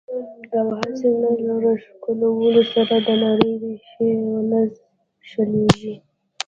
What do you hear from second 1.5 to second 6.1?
راښکلو سره دا نرۍ ريښې ونۀ شليږي